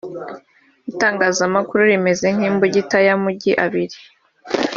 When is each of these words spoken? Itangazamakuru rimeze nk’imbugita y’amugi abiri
Itangazamakuru 0.91 1.81
rimeze 1.91 2.25
nk’imbugita 2.35 2.97
y’amugi 3.07 3.51
abiri 3.65 3.97